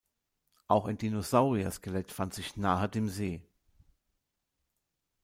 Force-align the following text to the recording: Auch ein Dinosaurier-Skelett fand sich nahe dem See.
Auch 0.67 0.87
ein 0.87 0.97
Dinosaurier-Skelett 0.97 2.11
fand 2.11 2.33
sich 2.33 2.57
nahe 2.57 2.89
dem 2.89 3.07
See. 3.07 3.43